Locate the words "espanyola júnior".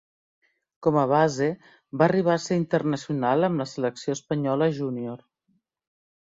4.21-5.23